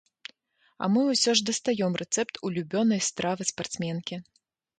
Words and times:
А 0.85 0.87
мы 0.93 1.03
ўсё 1.09 1.31
ж 1.39 1.45
дастаём 1.49 1.99
рэцэпт 2.01 2.41
улюбёнай 2.49 3.05
стравы 3.11 3.49
спартсменкі. 3.53 4.15